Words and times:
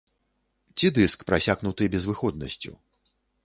Ці 0.77 0.87
дыск, 0.95 1.27
прасякнуты 1.31 1.93
безвыходнасцю. 1.97 2.73